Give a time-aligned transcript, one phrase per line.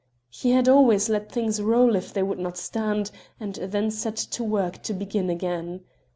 [0.31, 4.43] He had always let things roll if they would not stand, and then set to
[4.43, 5.81] work to begin again.